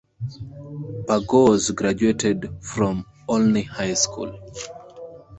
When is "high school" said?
3.61-4.33